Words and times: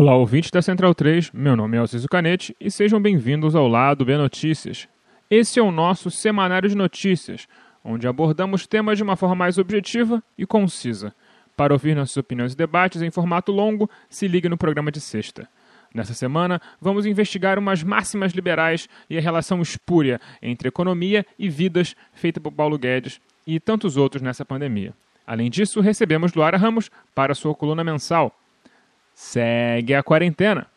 Olá, 0.00 0.14
ouvintes 0.14 0.52
da 0.52 0.62
Central 0.62 0.94
3, 0.94 1.32
meu 1.32 1.56
nome 1.56 1.76
é 1.76 1.80
Alciso 1.80 2.06
Canete 2.06 2.54
e 2.60 2.70
sejam 2.70 3.02
bem-vindos 3.02 3.56
ao 3.56 3.66
Lado 3.66 4.04
B 4.04 4.16
Notícias. 4.16 4.86
Esse 5.28 5.58
é 5.58 5.62
o 5.62 5.72
nosso 5.72 6.08
semanário 6.08 6.68
de 6.68 6.76
notícias, 6.76 7.48
onde 7.84 8.06
abordamos 8.06 8.64
temas 8.64 8.96
de 8.96 9.02
uma 9.02 9.16
forma 9.16 9.34
mais 9.34 9.58
objetiva 9.58 10.22
e 10.38 10.46
concisa. 10.46 11.12
Para 11.56 11.72
ouvir 11.72 11.96
nossas 11.96 12.16
opiniões 12.16 12.52
e 12.52 12.56
debates 12.56 13.02
em 13.02 13.10
formato 13.10 13.50
longo, 13.50 13.90
se 14.08 14.28
ligue 14.28 14.48
no 14.48 14.56
programa 14.56 14.92
de 14.92 15.00
sexta. 15.00 15.48
Nessa 15.92 16.14
semana, 16.14 16.62
vamos 16.80 17.04
investigar 17.04 17.58
umas 17.58 17.82
máximas 17.82 18.30
liberais 18.30 18.88
e 19.10 19.18
a 19.18 19.20
relação 19.20 19.60
espúria 19.60 20.20
entre 20.40 20.68
economia 20.68 21.26
e 21.36 21.48
vidas 21.48 21.96
feita 22.12 22.40
por 22.40 22.52
Paulo 22.52 22.78
Guedes 22.78 23.20
e 23.44 23.58
tantos 23.58 23.96
outros 23.96 24.22
nessa 24.22 24.44
pandemia. 24.44 24.94
Além 25.26 25.50
disso, 25.50 25.80
recebemos 25.80 26.34
Luara 26.34 26.56
Ramos 26.56 26.88
para 27.16 27.34
sua 27.34 27.52
coluna 27.52 27.82
mensal 27.82 28.32
segue 29.18 29.94
a 29.94 30.02
quarentena. 30.02 30.68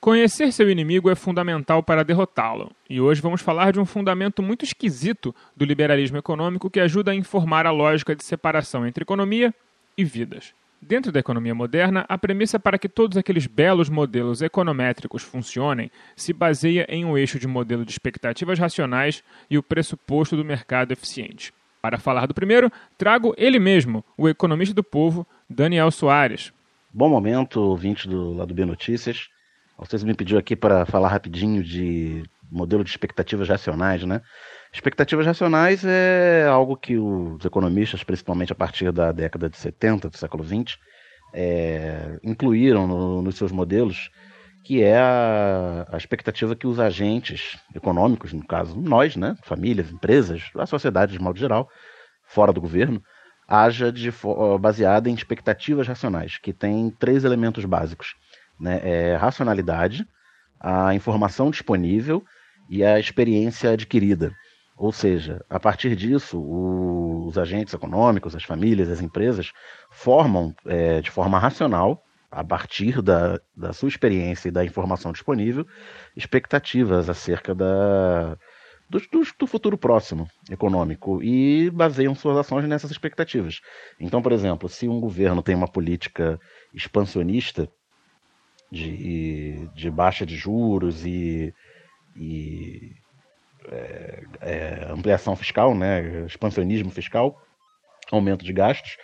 Conhecer 0.00 0.52
seu 0.52 0.70
inimigo 0.70 1.10
é 1.10 1.16
fundamental 1.16 1.82
para 1.82 2.04
derrotá-lo, 2.04 2.70
e 2.88 3.00
hoje 3.00 3.20
vamos 3.20 3.42
falar 3.42 3.72
de 3.72 3.80
um 3.80 3.84
fundamento 3.84 4.40
muito 4.40 4.64
esquisito 4.64 5.34
do 5.56 5.64
liberalismo 5.64 6.16
econômico 6.16 6.70
que 6.70 6.78
ajuda 6.78 7.10
a 7.10 7.14
informar 7.14 7.66
a 7.66 7.72
lógica 7.72 8.14
de 8.14 8.22
separação 8.22 8.86
entre 8.86 9.02
economia 9.02 9.52
e 9.98 10.04
vidas. 10.04 10.54
Dentro 10.82 11.12
da 11.12 11.20
economia 11.20 11.54
moderna, 11.54 12.06
a 12.08 12.16
premissa 12.16 12.58
para 12.58 12.78
que 12.78 12.88
todos 12.88 13.18
aqueles 13.18 13.46
belos 13.46 13.90
modelos 13.90 14.40
econométricos 14.40 15.22
funcionem 15.22 15.90
se 16.16 16.32
baseia 16.32 16.86
em 16.88 17.04
um 17.04 17.18
eixo 17.18 17.38
de 17.38 17.46
modelo 17.46 17.84
de 17.84 17.90
expectativas 17.90 18.58
racionais 18.58 19.22
e 19.50 19.58
o 19.58 19.62
pressuposto 19.62 20.36
do 20.36 20.44
mercado 20.44 20.92
eficiente. 20.92 21.52
Para 21.82 21.98
falar 21.98 22.26
do 22.26 22.34
primeiro, 22.34 22.72
trago 22.96 23.34
ele 23.36 23.58
mesmo, 23.58 24.02
o 24.16 24.26
economista 24.26 24.74
do 24.74 24.82
povo, 24.82 25.26
Daniel 25.48 25.90
Soares. 25.90 26.50
Bom 26.92 27.10
momento, 27.10 27.60
ouvinte 27.60 28.08
do 28.08 28.32
Lado 28.32 28.54
B 28.54 28.64
Notícias. 28.64 29.28
Vocês 29.78 30.02
me 30.02 30.14
pediu 30.14 30.38
aqui 30.38 30.56
para 30.56 30.86
falar 30.86 31.08
rapidinho 31.08 31.62
de 31.62 32.22
modelo 32.50 32.82
de 32.82 32.90
expectativas 32.90 33.48
racionais, 33.48 34.02
né? 34.04 34.22
Expectativas 34.72 35.26
racionais 35.26 35.84
é 35.84 36.46
algo 36.46 36.76
que 36.76 36.96
os 36.96 37.44
economistas, 37.44 38.04
principalmente 38.04 38.52
a 38.52 38.54
partir 38.54 38.92
da 38.92 39.10
década 39.10 39.50
de 39.50 39.56
70 39.56 40.08
do 40.08 40.16
século 40.16 40.44
XX, 40.44 40.78
é, 41.34 42.18
incluíram 42.22 42.86
no, 42.86 43.22
nos 43.22 43.36
seus 43.36 43.50
modelos, 43.50 44.10
que 44.64 44.82
é 44.82 44.96
a, 44.96 45.86
a, 45.90 45.96
expectativa 45.96 46.54
que 46.54 46.66
os 46.66 46.78
agentes 46.78 47.58
econômicos, 47.74 48.32
no 48.32 48.46
caso 48.46 48.80
nós, 48.80 49.16
né, 49.16 49.36
famílias, 49.42 49.90
empresas, 49.90 50.44
a 50.56 50.66
sociedade 50.66 51.12
de 51.12 51.20
modo 51.20 51.38
geral, 51.38 51.68
fora 52.26 52.52
do 52.52 52.60
governo, 52.60 53.02
haja 53.48 53.90
de, 53.90 54.12
baseada 54.60 55.10
em 55.10 55.14
expectativas 55.14 55.88
racionais, 55.88 56.38
que 56.38 56.52
tem 56.52 56.90
três 56.90 57.24
elementos 57.24 57.64
básicos. 57.64 58.14
Né? 58.58 58.80
É 58.84 59.16
racionalidade, 59.16 60.06
a 60.60 60.94
informação 60.94 61.50
disponível 61.50 62.22
e 62.68 62.84
a 62.84 63.00
experiência 63.00 63.72
adquirida. 63.72 64.32
Ou 64.80 64.92
seja, 64.92 65.44
a 65.50 65.60
partir 65.60 65.94
disso, 65.94 66.40
o, 66.40 67.26
os 67.26 67.36
agentes 67.36 67.74
econômicos, 67.74 68.34
as 68.34 68.44
famílias, 68.44 68.88
as 68.88 69.02
empresas 69.02 69.52
formam 69.90 70.54
é, 70.64 71.02
de 71.02 71.10
forma 71.10 71.38
racional, 71.38 72.02
a 72.30 72.42
partir 72.42 73.02
da, 73.02 73.38
da 73.54 73.74
sua 73.74 73.90
experiência 73.90 74.48
e 74.48 74.50
da 74.50 74.64
informação 74.64 75.12
disponível, 75.12 75.66
expectativas 76.16 77.10
acerca 77.10 77.54
da, 77.54 78.38
do, 78.88 78.98
do, 79.00 79.22
do, 79.38 79.46
futuro 79.46 79.76
próximo 79.76 80.26
econômico 80.50 81.22
e 81.22 81.68
baseiam 81.68 82.14
suas 82.14 82.38
ações 82.38 82.66
nessas 82.66 82.90
expectativas. 82.90 83.60
Então, 84.00 84.22
por 84.22 84.32
exemplo, 84.32 84.66
se 84.66 84.88
um 84.88 84.98
governo 84.98 85.42
tem 85.42 85.54
uma 85.54 85.68
política 85.68 86.40
expansionista 86.72 87.68
de, 88.72 89.68
de 89.74 89.90
baixa 89.90 90.24
de 90.24 90.36
juros 90.36 91.04
e, 91.04 91.52
e 92.16 92.94
é, 93.68 94.22
é, 94.40 94.86
ampliação 94.90 95.36
fiscal, 95.36 95.74
né, 95.74 96.24
expansionismo 96.26 96.90
fiscal, 96.90 97.40
aumento 98.10 98.44
de 98.44 98.52
gastos. 98.52 98.96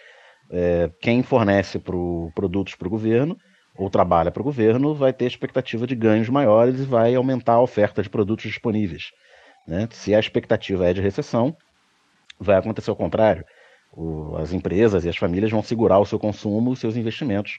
É, 0.50 0.90
quem 1.00 1.22
fornece 1.22 1.78
pro, 1.78 2.30
produtos 2.34 2.74
para 2.74 2.86
o 2.86 2.90
governo 2.90 3.36
ou 3.76 3.90
trabalha 3.90 4.30
para 4.30 4.40
o 4.40 4.44
governo 4.44 4.94
vai 4.94 5.12
ter 5.12 5.26
expectativa 5.26 5.86
de 5.86 5.94
ganhos 5.94 6.28
maiores 6.28 6.80
e 6.80 6.84
vai 6.84 7.14
aumentar 7.14 7.54
a 7.54 7.60
oferta 7.60 8.02
de 8.02 8.08
produtos 8.08 8.46
disponíveis. 8.46 9.10
Né? 9.66 9.88
Se 9.90 10.14
a 10.14 10.20
expectativa 10.20 10.88
é 10.88 10.92
de 10.92 11.00
recessão, 11.00 11.56
vai 12.38 12.56
acontecer 12.56 12.90
o 12.90 12.96
contrário. 12.96 13.44
O, 13.92 14.36
as 14.36 14.52
empresas 14.52 15.04
e 15.04 15.08
as 15.08 15.16
famílias 15.16 15.50
vão 15.50 15.62
segurar 15.62 15.98
o 15.98 16.06
seu 16.06 16.18
consumo, 16.18 16.70
os 16.70 16.78
seus 16.78 16.96
investimentos, 16.96 17.58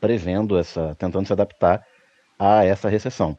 prevendo 0.00 0.58
essa, 0.58 0.94
tentando 0.94 1.26
se 1.26 1.32
adaptar 1.32 1.84
a 2.38 2.64
essa 2.64 2.88
recessão. 2.88 3.36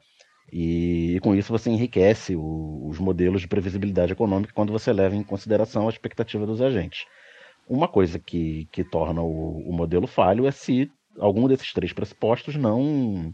E, 0.52 1.20
com 1.22 1.36
isso 1.36 1.52
você 1.52 1.70
enriquece 1.70 2.36
o, 2.36 2.88
os 2.88 3.00
modelos 3.00 3.42
de 3.42 3.48
previsibilidade 3.48 4.12
econômica 4.12 4.54
quando 4.54 4.74
você 4.74 4.92
leva 4.92 5.16
em 5.16 5.24
consideração 5.24 5.88
a 5.88 5.90
expectativa 5.90 6.46
dos 6.46 6.62
agentes. 6.62 7.06
Uma 7.68 7.88
coisa 7.88 8.20
que, 8.20 8.68
que 8.72 8.84
torna 8.84 9.22
o, 9.22 9.70
o 9.70 9.74
modelo 9.74 10.08
falho 10.08 10.46
é 10.46 10.52
se 10.52 10.92
algum 11.20 11.48
desses 11.48 11.72
três 11.74 11.94
pressupostos 11.94 12.56
não 12.56 13.34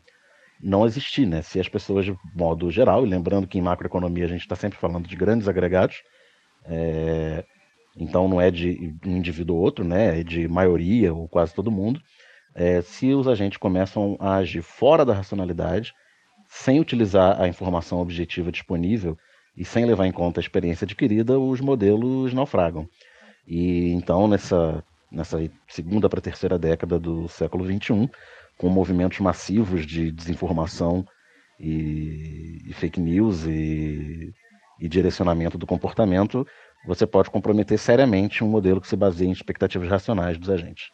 não 0.62 0.86
existir, 0.86 1.28
né? 1.28 1.42
Se 1.44 1.60
as 1.60 1.70
pessoas, 1.70 2.06
de 2.06 2.18
modo 2.36 2.72
geral, 2.72 3.06
e 3.06 3.10
lembrando 3.10 3.48
que 3.48 3.60
em 3.60 3.62
macroeconomia 3.62 4.26
a 4.26 4.28
gente 4.28 4.42
está 4.42 4.56
sempre 4.56 4.78
falando 4.80 5.08
de 5.08 5.16
grandes 5.16 5.48
agregados, 5.48 6.02
é, 6.66 7.46
então 7.96 8.28
não 8.28 8.42
é 8.42 8.50
de 8.50 8.96
um 9.06 9.18
indivíduo 9.18 9.56
ou 9.56 9.62
outro, 9.62 9.86
né? 9.86 10.20
É 10.20 10.24
de 10.24 10.48
maioria 10.48 11.14
ou 11.14 11.28
quase 11.28 11.54
todo 11.54 11.72
mundo. 11.72 12.02
É, 12.56 12.82
se 12.82 13.14
os 13.14 13.28
agentes 13.28 13.58
começam 13.58 14.18
a 14.20 14.38
agir 14.38 14.64
fora 14.64 15.06
da 15.06 15.14
racionalidade, 15.14 15.94
sem 16.64 16.80
utilizar 16.80 17.40
a 17.42 17.48
informação 17.48 18.00
objetiva 18.00 18.52
disponível 18.52 19.18
e 19.56 19.64
sem 19.64 19.86
levar 19.86 20.06
em 20.08 20.12
conta 20.12 20.40
a 20.40 20.42
experiência 20.42 20.86
adquirida, 20.86 21.40
os 21.40 21.62
modelos 21.62 22.34
naufragam. 22.34 22.88
E 23.48 23.92
então, 23.92 24.28
nessa, 24.28 24.84
nessa 25.12 25.38
segunda 25.68 26.10
para 26.10 26.20
terceira 26.20 26.58
década 26.58 27.00
do 27.00 27.28
século 27.30 27.64
XXI, 27.66 28.10
com 28.58 28.70
movimentos 28.70 29.20
massivos 29.20 29.86
de 29.86 30.12
desinformação 30.12 31.06
e, 31.60 32.62
e 32.66 32.74
fake 32.74 33.00
news 33.00 33.46
e, 33.46 34.34
e 34.80 34.90
direcionamento 34.90 35.58
do 35.58 35.68
comportamento, 35.68 36.46
você 36.86 37.06
pode 37.06 37.30
comprometer 37.30 37.78
seriamente 37.78 38.44
um 38.44 38.50
modelo 38.50 38.82
que 38.82 38.88
se 38.88 38.96
baseia 38.96 39.30
em 39.30 39.32
expectativas 39.32 39.90
racionais 39.90 40.38
dos 40.38 40.50
agentes. 40.50 40.90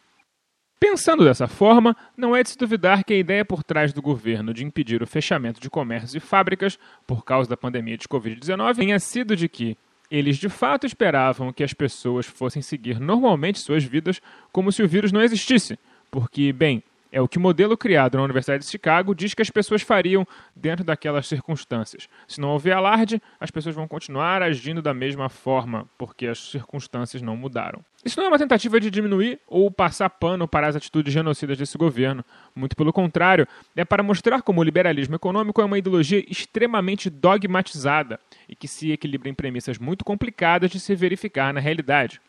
Pensando 0.84 1.24
dessa 1.24 1.48
forma, 1.48 1.96
não 2.18 2.36
é 2.36 2.44
de 2.44 2.50
se 2.50 2.58
duvidar 2.58 3.06
que 3.06 3.14
a 3.14 3.18
ideia 3.18 3.46
por 3.46 3.64
trás 3.64 3.94
do 3.94 4.02
governo 4.02 4.54
de 4.54 4.66
impedir 4.66 5.02
o 5.02 5.08
fechamento 5.08 5.62
de 5.62 5.70
comércios 5.70 6.14
e 6.14 6.20
fábricas 6.20 6.78
por 7.08 7.24
causa 7.24 7.50
da 7.50 7.56
pandemia 7.56 7.98
de 7.98 8.06
Covid-19 8.06 8.76
tenha 8.76 9.00
sido 9.00 9.34
de 9.34 9.48
que 9.48 9.78
eles 10.12 10.36
de 10.36 10.50
fato 10.50 10.86
esperavam 10.86 11.54
que 11.54 11.64
as 11.64 11.74
pessoas 11.74 12.26
fossem 12.26 12.62
seguir 12.62 13.00
normalmente 13.00 13.60
suas 13.60 13.86
vidas 13.86 14.22
como 14.52 14.74
se 14.74 14.84
o 14.84 14.88
vírus 14.88 15.14
não 15.14 15.22
existisse, 15.22 15.80
porque, 16.12 16.52
bem, 16.52 16.84
é 17.14 17.22
o 17.22 17.28
que 17.28 17.38
o 17.38 17.42
modelo 17.42 17.78
criado 17.78 18.18
na 18.18 18.24
Universidade 18.24 18.64
de 18.66 18.70
Chicago 18.72 19.14
diz 19.14 19.36
que 19.36 19.42
as 19.44 19.50
pessoas 19.52 19.84
fariam 19.84 20.28
dentro 20.56 20.84
daquelas 20.84 21.28
circunstâncias. 21.28 22.10
Se 22.28 22.42
não 22.42 22.50
houver 22.50 22.74
alarde, 22.74 23.22
as 23.40 23.52
pessoas 23.52 23.76
vão 23.76 23.88
continuar 23.88 24.42
agindo 24.42 24.82
da 24.82 24.96
mesma 24.96 25.30
forma, 25.30 25.88
porque 25.96 26.26
as 26.26 26.40
circunstâncias 26.40 27.22
não 27.22 27.38
mudaram. 27.38 27.86
Isso 28.04 28.20
não 28.20 28.26
é 28.26 28.30
uma 28.30 28.40
tentativa 28.40 28.80
de 28.80 28.90
diminuir 28.90 29.40
ou 29.48 29.70
passar 29.70 30.10
pano 30.10 30.48
para 30.48 30.68
as 30.68 30.76
atitudes 30.76 31.14
genocidas 31.14 31.56
desse 31.56 31.78
governo. 31.78 32.26
Muito 32.56 32.76
pelo 32.76 32.92
contrário, 32.92 33.48
é 33.76 33.86
para 33.86 34.02
mostrar 34.02 34.42
como 34.42 34.60
o 34.60 34.64
liberalismo 34.64 35.14
econômico 35.16 35.62
é 35.62 35.66
uma 35.66 35.78
ideologia 35.78 36.26
extremamente 36.28 37.12
dogmatizada 37.12 38.20
e 38.50 38.56
que 38.56 38.68
se 38.68 38.92
equilibra 38.92 39.30
em 39.30 39.36
premissas 39.36 39.78
muito 39.78 40.04
complicadas 40.04 40.72
de 40.72 40.80
se 40.80 40.96
verificar 40.96 41.54
na 41.54 41.60
realidade 41.60 42.20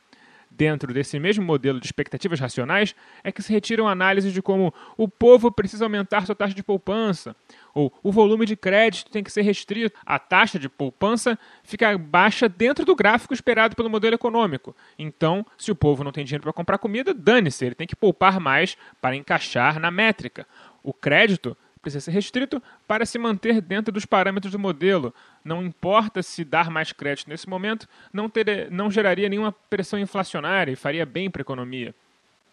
dentro 0.57 0.93
desse 0.93 1.19
mesmo 1.19 1.45
modelo 1.45 1.81
de 1.81 1.87
expectativas 1.87 2.39
racionais 2.39 2.95
é 3.23 3.33
que 3.33 3.43
se 3.43 3.53
retiram 3.53 3.89
análises 3.89 4.33
de 4.33 4.41
como 4.41 4.73
o 4.97 5.09
povo 5.09 5.51
precisa 5.51 5.85
aumentar 5.85 6.27
sua 6.27 6.35
taxa 6.35 6.55
de 6.55 6.63
poupança, 6.63 7.35
ou 7.75 7.93
o 8.03 8.13
volume 8.13 8.47
de 8.47 8.57
crédito 8.57 9.11
tem 9.11 9.23
que 9.23 9.33
ser 9.33 9.43
restrito, 9.43 9.99
a 10.07 10.19
taxa 10.19 10.59
de 10.59 10.69
poupança 10.69 11.39
fica 11.63 11.97
baixa 11.99 12.49
dentro 12.49 12.85
do 12.85 12.95
gráfico 12.95 13.35
esperado 13.35 13.75
pelo 13.75 13.91
modelo 13.91 14.15
econômico. 14.15 14.75
Então, 14.99 15.45
se 15.59 15.73
o 15.73 15.77
povo 15.77 16.05
não 16.05 16.13
tem 16.13 16.25
dinheiro 16.25 16.43
para 16.43 16.53
comprar 16.53 16.79
comida, 16.79 17.13
dane-se, 17.13 17.65
ele 17.65 17.75
tem 17.75 17.87
que 17.87 17.97
poupar 17.97 18.39
mais 18.39 18.77
para 19.01 19.17
encaixar 19.17 19.81
na 19.81 19.91
métrica. 19.91 20.47
O 20.83 20.93
crédito 20.93 21.57
precisa 21.85 22.05
ser 22.05 22.11
restrito 22.11 22.61
para 22.89 23.07
se 23.07 23.19
manter 23.19 23.61
dentro 23.61 23.93
dos 23.93 24.05
parâmetros 24.05 24.53
do 24.53 24.59
modelo. 24.59 25.15
Não 25.45 25.63
importa 25.63 26.23
se 26.23 26.45
dar 26.45 26.71
mais 26.71 26.93
crédito 26.93 27.29
nesse 27.29 27.49
momento, 27.49 27.89
não, 28.13 28.29
ter, 28.29 28.71
não 28.71 28.91
geraria 28.91 29.29
nenhuma 29.29 29.53
pressão 29.53 29.99
inflacionária 29.99 30.73
e 30.73 30.77
faria 30.77 31.07
bem 31.07 31.31
para 31.31 31.41
a 31.41 31.45
economia. 31.45 31.95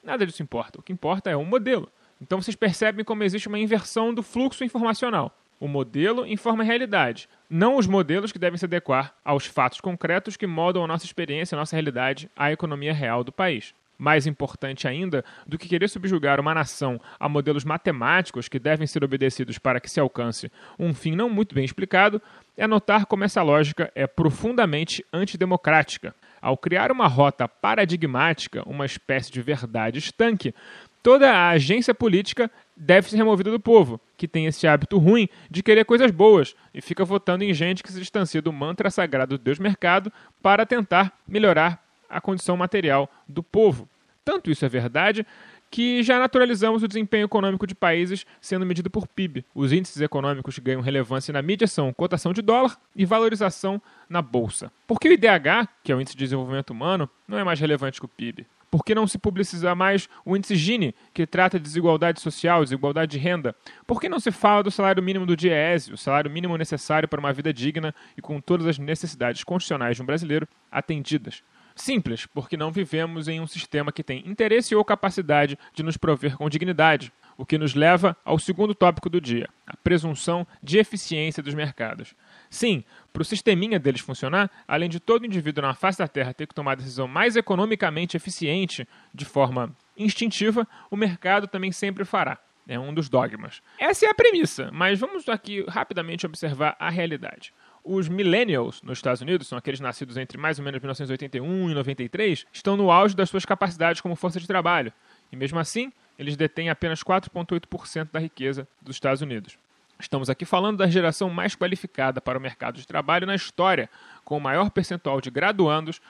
Nada 0.04 0.26
disso 0.26 0.44
importa. 0.44 0.80
O 0.80 0.84
que 0.84 0.94
importa 0.94 1.30
é 1.30 1.36
o 1.36 1.46
modelo. 1.46 1.90
Então 2.22 2.42
vocês 2.42 2.56
percebem 2.56 3.04
como 3.04 3.24
existe 3.24 3.48
uma 3.48 3.58
inversão 3.58 4.14
do 4.14 4.22
fluxo 4.22 4.64
informacional. 4.64 5.36
O 5.60 5.68
modelo 5.68 6.26
informa 6.26 6.64
a 6.64 6.66
realidade, 6.66 7.30
não 7.48 7.78
os 7.78 7.86
modelos 7.86 8.32
que 8.32 8.40
devem 8.40 8.58
se 8.58 8.66
adequar 8.66 9.14
aos 9.24 9.46
fatos 9.46 9.80
concretos 9.80 10.36
que 10.36 10.48
moldam 10.48 10.84
a 10.84 10.88
nossa 10.88 11.06
experiência, 11.06 11.56
a 11.56 11.60
nossa 11.60 11.76
realidade, 11.76 12.30
a 12.36 12.52
economia 12.52 12.94
real 12.94 13.24
do 13.24 13.32
país. 13.32 13.76
Mais 14.02 14.26
importante 14.26 14.88
ainda 14.88 15.24
do 15.46 15.60
que 15.60 15.70
querer 15.70 15.88
subjugar 15.88 16.40
uma 16.40 16.56
nação 16.56 17.00
a 17.20 17.30
modelos 17.30 17.64
matemáticos 17.64 18.50
que 18.50 18.58
devem 18.58 18.88
ser 18.88 19.04
obedecidos 19.04 19.60
para 19.60 19.80
que 19.80 19.88
se 19.88 20.00
alcance 20.00 20.52
um 20.80 20.92
fim 20.92 21.16
não 21.16 21.30
muito 21.30 21.54
bem 21.54 21.64
explicado, 21.64 22.20
é 22.58 22.66
notar 22.66 23.06
como 23.06 23.24
essa 23.24 23.44
lógica 23.44 23.92
é 23.94 24.08
profundamente 24.08 25.06
antidemocrática. 25.14 26.16
Ao 26.42 26.58
criar 26.58 26.92
uma 26.92 27.06
rota 27.06 27.48
paradigmática, 27.48 28.68
uma 28.68 28.88
espécie 28.88 29.32
de 29.32 29.40
verdade 29.40 30.00
estanque, 30.00 30.56
toda 31.04 31.32
a 31.32 31.50
agência 31.50 31.94
política 31.94 32.50
deve 32.76 33.08
ser 33.08 33.18
removida 33.18 33.52
do 33.52 33.60
povo, 33.60 34.02
que 34.18 34.28
tem 34.28 34.48
esse 34.48 34.68
hábito 34.68 34.98
ruim 34.98 35.30
de 35.48 35.62
querer 35.62 35.86
coisas 35.86 36.10
boas 36.10 36.56
e 36.74 36.82
fica 36.82 37.06
votando 37.06 37.44
em 37.44 37.54
gente 37.54 37.84
que 37.84 37.92
se 37.92 38.00
distancia 38.00 38.42
do 38.42 38.52
mantra 38.52 38.90
sagrado 38.90 39.38
do 39.38 39.44
Deus 39.44 39.60
Mercado 39.60 40.12
para 40.42 40.66
tentar 40.66 41.14
melhorar 41.28 41.86
a 42.10 42.20
condição 42.20 42.58
material 42.58 43.10
do 43.28 43.42
povo. 43.42 43.88
Tanto 44.24 44.52
isso 44.52 44.64
é 44.64 44.70
verdade 44.70 45.26
que 45.72 46.04
já 46.04 46.20
naturalizamos 46.20 46.84
o 46.84 46.88
desempenho 46.88 47.26
econômico 47.26 47.66
de 47.66 47.74
países 47.74 48.26
sendo 48.42 48.66
medido 48.66 48.90
por 48.90 49.08
PIB. 49.08 49.46
Os 49.56 49.72
índices 49.72 50.02
econômicos 50.02 50.56
que 50.56 50.62
ganham 50.62 50.82
relevância 50.82 51.32
na 51.32 51.42
mídia 51.42 51.66
são 51.66 51.94
cotação 51.94 52.34
de 52.34 52.42
dólar 52.42 52.78
e 52.96 53.06
valorização 53.06 53.82
na 54.10 54.22
bolsa. 54.22 54.72
Porque 54.86 55.08
o 55.08 55.14
IDH, 55.14 55.70
que 55.82 55.92
é 55.92 55.96
o 55.96 56.02
Índice 56.02 56.16
de 56.16 56.26
Desenvolvimento 56.26 56.72
Humano, 56.72 57.10
não 57.26 57.40
é 57.40 57.44
mais 57.44 57.60
relevante 57.60 58.00
que 58.00 58.06
o 58.06 58.10
PIB? 58.10 58.46
Por 58.70 58.86
que 58.86 58.94
não 58.94 59.08
se 59.08 59.18
publiciza 59.18 59.76
mais 59.76 60.08
o 60.24 60.36
índice 60.36 60.56
Gini, 60.56 60.96
que 61.14 61.28
trata 61.28 61.60
de 61.60 61.64
desigualdade 61.64 62.22
social, 62.22 62.64
desigualdade 62.64 63.12
de 63.12 63.18
renda? 63.18 63.54
Por 63.86 64.00
que 64.00 64.08
não 64.08 64.18
se 64.18 64.32
fala 64.32 64.64
do 64.64 64.72
salário 64.72 65.04
mínimo 65.04 65.26
do 65.26 65.36
DIEESE, 65.36 65.92
o 65.92 65.98
salário 65.98 66.32
mínimo 66.32 66.56
necessário 66.58 67.10
para 67.10 67.20
uma 67.20 67.34
vida 67.34 67.54
digna 67.54 67.94
e 68.16 68.22
com 68.22 68.40
todas 68.40 68.66
as 68.68 68.78
necessidades 68.78 69.44
constitucionais 69.44 69.98
de 69.98 70.02
um 70.02 70.06
brasileiro 70.06 70.48
atendidas? 70.72 71.44
Simples, 71.76 72.26
porque 72.26 72.58
não 72.58 72.72
vivemos 72.72 73.28
em 73.28 73.40
um 73.40 73.48
sistema 73.48 73.92
que 73.92 74.04
tem 74.04 74.28
interesse 74.28 74.76
ou 74.76 74.84
capacidade 74.84 75.58
de 75.74 75.84
nos 75.84 75.98
prover 75.98 76.38
com 76.38 76.50
dignidade, 76.50 77.12
o 77.38 77.46
que 77.46 77.58
nos 77.58 77.74
leva 77.74 78.16
ao 78.24 78.38
segundo 78.38 78.76
tópico 78.76 79.10
do 79.10 79.20
dia, 79.20 79.50
a 79.66 79.76
presunção 79.76 80.46
de 80.62 80.78
eficiência 80.78 81.42
dos 81.42 81.54
mercados. 81.54 82.14
Sim, 82.50 82.84
para 83.12 83.22
o 83.22 83.26
sisteminha 83.26 83.80
deles 83.80 84.02
funcionar, 84.02 84.52
além 84.68 84.90
de 84.90 85.00
todo 85.00 85.26
indivíduo 85.26 85.64
na 85.64 85.74
face 85.74 86.00
da 86.00 86.08
Terra 86.08 86.34
ter 86.34 86.46
que 86.46 86.54
tomar 86.54 86.74
a 86.74 86.76
decisão 86.76 87.08
mais 87.08 87.36
economicamente 87.36 88.16
eficiente 88.16 88.88
de 89.14 89.26
forma 89.26 89.76
instintiva, 89.98 90.68
o 90.90 90.96
mercado 90.96 91.48
também 91.48 91.72
sempre 91.72 92.06
fará. 92.06 92.38
É 92.68 92.80
um 92.80 92.94
dos 92.94 93.10
dogmas. 93.10 93.62
Essa 93.80 94.06
é 94.06 94.10
a 94.10 94.14
premissa, 94.14 94.70
mas 94.72 95.00
vamos 95.00 95.28
aqui 95.28 95.66
rapidamente 95.68 96.26
observar 96.26 96.76
a 96.80 96.90
realidade. 96.90 97.54
Os 97.84 98.08
millennials 98.08 98.82
nos 98.84 99.00
Estados 99.00 99.22
Unidos, 99.22 99.48
são 99.48 99.58
aqueles 99.58 99.80
nascidos 99.80 100.16
entre 100.18 100.38
mais 100.38 100.60
ou 100.60 100.66
menos 100.66 100.80
1981 100.80 101.72
e 101.72 101.74
93, 101.74 102.46
estão 102.54 102.78
no 102.78 102.92
auge 102.92 103.16
das 103.16 103.30
suas 103.30 103.46
capacidades 103.46 104.02
como 104.02 104.16
força 104.16 104.40
de 104.40 104.48
trabalho. 104.48 104.94
E 105.32 105.36
mesmo 105.36 105.58
assim, 105.58 105.92
eles 106.18 106.38
detêm 106.38 106.70
apenas 106.70 107.04
4,8% 107.04 108.10
da 108.12 108.20
riqueza 108.20 108.68
dos 108.82 108.96
Estados 108.96 109.22
Unidos. 109.22 109.58
Estamos 110.00 110.30
aqui 110.30 110.46
falando 110.46 110.78
da 110.78 110.88
geração 110.88 111.30
mais 111.30 111.56
qualificada 111.56 112.22
para 112.22 112.38
o 112.38 112.42
mercado 112.42 112.78
de 112.78 112.88
trabalho 112.88 113.28
na 113.28 113.36
história, 113.36 113.90
com 114.24 114.38
o 114.38 114.42
maior 114.42 114.70
percentual 114.70 115.22
de 115.22 115.30
graduandos, 115.30 116.02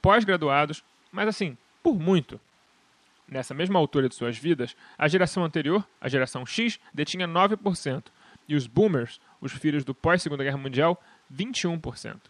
pós-graduados, 0.00 0.82
mas 1.12 1.28
assim, 1.28 1.56
por 1.82 1.98
muito. 1.98 2.40
Nessa 3.26 3.52
mesma 3.54 3.78
altura 3.78 4.08
de 4.08 4.14
suas 4.14 4.38
vidas, 4.38 4.74
a 4.96 5.08
geração 5.08 5.44
anterior, 5.44 5.86
a 6.00 6.08
geração 6.08 6.46
X, 6.46 6.78
detinha 6.92 7.28
9%, 7.28 8.04
e 8.48 8.56
os 8.56 8.66
boomers, 8.66 9.20
os 9.40 9.52
filhos 9.52 9.84
do 9.84 9.94
pós-Segunda 9.94 10.42
Guerra 10.42 10.56
Mundial, 10.56 11.02
21%. 11.34 12.20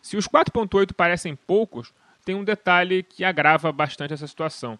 Se 0.00 0.16
os 0.16 0.26
4,8 0.26 0.92
parecem 0.92 1.36
poucos, 1.36 1.92
tem 2.24 2.34
um 2.34 2.44
detalhe 2.44 3.02
que 3.02 3.24
agrava 3.24 3.70
bastante 3.72 4.14
essa 4.14 4.26
situação. 4.26 4.78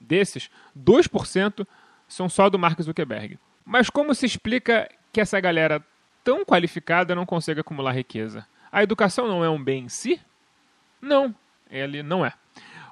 Desses, 0.00 0.50
2% 0.78 1.66
são 2.08 2.28
só 2.28 2.48
do 2.50 2.58
Mark 2.58 2.80
Zuckerberg. 2.80 3.38
Mas 3.64 3.88
como 3.88 4.14
se 4.14 4.26
explica 4.26 4.88
que 5.12 5.20
essa 5.20 5.40
galera 5.40 5.84
tão 6.24 6.44
qualificada 6.44 7.14
não 7.14 7.26
consegue 7.26 7.60
acumular 7.60 7.92
riqueza? 7.92 8.46
A 8.70 8.82
educação 8.82 9.28
não 9.28 9.44
é 9.44 9.50
um 9.50 9.62
bem 9.62 9.84
em 9.84 9.88
si? 9.88 10.20
Não, 11.00 11.34
ele 11.70 12.02
não 12.02 12.24
é. 12.24 12.32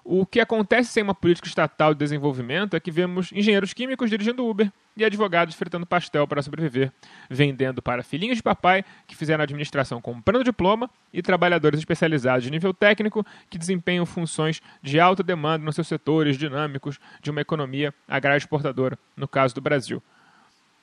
O 0.03 0.25
que 0.25 0.41
acontece 0.41 0.91
sem 0.91 1.03
uma 1.03 1.15
política 1.15 1.47
estatal 1.47 1.93
de 1.93 1.99
desenvolvimento 1.99 2.75
é 2.75 2.81
que 2.81 2.91
vemos 2.91 3.31
engenheiros 3.33 3.75
químicos 3.75 4.09
dirigindo 4.09 4.47
Uber 4.47 4.73
e 4.97 5.05
advogados 5.05 5.55
fritando 5.55 5.87
pastel 5.87 6.27
para 6.27 6.43
sobreviver, 6.43 6.91
vendendo 7.29 7.83
para 7.83 8.03
filhinhos 8.03 8.39
de 8.39 8.43
papai 8.43 8.85
que 9.07 9.15
fizeram 9.15 9.45
administração 9.45 10.01
comprando 10.01 10.43
diploma 10.43 10.91
e 11.13 11.21
trabalhadores 11.21 11.81
especializados 11.81 12.45
de 12.45 12.51
nível 12.51 12.73
técnico 12.73 13.25
que 13.49 13.59
desempenham 13.59 14.07
funções 14.07 14.63
de 14.83 14.99
alta 14.99 15.23
demanda 15.23 15.65
nos 15.65 15.75
seus 15.75 15.87
setores 15.87 16.39
dinâmicos 16.39 16.99
de 17.23 17.31
uma 17.31 17.43
economia 17.43 17.95
agrária 18.09 18.39
exportadora, 18.39 18.99
no 19.17 19.29
caso 19.29 19.55
do 19.55 19.61
Brasil. 19.61 20.03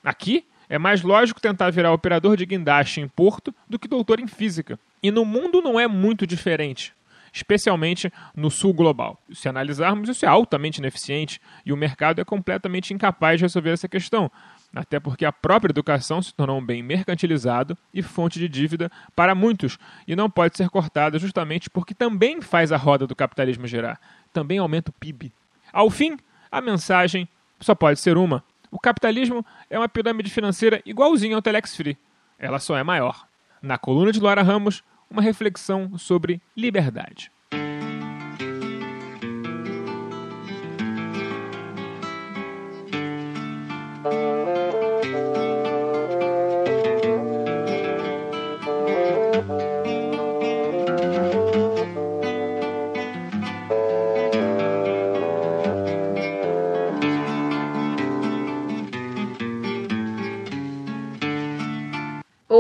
Aqui, 0.04 0.46
é 0.70 0.78
mais 0.78 1.02
lógico 1.02 1.42
tentar 1.42 1.72
virar 1.72 1.92
operador 1.92 2.38
de 2.38 2.46
guindaste 2.46 3.02
em 3.02 3.08
porto 3.08 3.56
do 3.68 3.80
que 3.80 3.88
doutor 3.88 4.20
em 4.20 4.28
física. 4.28 4.78
E 5.02 5.10
no 5.10 5.24
mundo 5.24 5.62
não 5.62 5.80
é 5.80 5.88
muito 5.88 6.28
diferente 6.28 6.94
especialmente 7.32 8.12
no 8.36 8.50
sul 8.50 8.74
global. 8.74 9.22
Se 9.32 9.48
analisarmos, 9.48 10.10
isso 10.10 10.26
é 10.26 10.28
altamente 10.28 10.80
ineficiente 10.80 11.42
e 11.66 11.72
o 11.74 11.78
mercado 11.78 12.20
é 12.20 12.26
completamente 12.26 12.94
incapaz 12.94 13.40
de 13.40 13.46
resolver 13.46 13.72
essa 13.72 13.88
questão, 13.88 14.32
até 14.76 15.00
porque 15.00 15.26
a 15.26 15.32
própria 15.32 15.72
educação 15.72 16.22
se 16.22 16.34
tornou 16.34 16.60
um 16.60 16.66
bem 16.66 16.84
mercantilizado 16.84 17.78
e 17.94 18.02
fonte 18.02 18.40
de 18.40 18.48
dívida 18.48 18.92
para 19.16 19.36
muitos, 19.36 19.78
e 20.08 20.16
não 20.16 20.30
pode 20.30 20.58
ser 20.58 20.70
cortada 20.70 21.18
justamente 21.18 21.70
porque 21.70 21.94
também 21.94 22.42
faz 22.42 22.72
a 22.72 22.78
roda 22.78 23.08
do 23.08 23.16
capitalismo 23.16 23.68
girar, 23.68 24.00
também 24.34 24.58
aumenta 24.58 24.92
o 24.92 24.94
PIB. 24.94 25.32
Ao 25.72 25.90
fim, 25.90 26.18
a 26.52 26.62
mensagem 26.62 27.28
só 27.60 27.74
pode 27.74 28.00
ser 28.00 28.18
uma: 28.18 28.44
o 28.72 28.80
capitalismo 28.80 29.46
é 29.70 29.78
uma 29.78 29.90
pirâmide 29.90 30.30
financeira 30.30 30.82
igualzinha 30.86 31.36
ao 31.36 31.42
Telex 31.42 31.76
Free, 31.76 31.98
ela 32.38 32.60
só 32.60 32.78
é 32.78 32.84
maior. 32.84 33.28
Na 33.62 33.78
coluna 33.78 34.12
de 34.12 34.20
Laura 34.20 34.44
Ramos, 34.44 34.84
uma 35.10 35.22
reflexão 35.22 35.98
sobre 35.98 36.42
liberdade. 36.56 37.32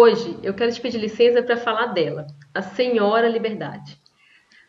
Hoje 0.07 0.39
eu 0.41 0.53
quero 0.53 0.71
te 0.71 0.79
pedir 0.79 0.99
licença 0.99 1.43
para 1.43 1.57
falar 1.57 1.87
dela, 1.87 2.27
a 2.53 2.61
Senhora 2.61 3.27
Liberdade. 3.27 3.99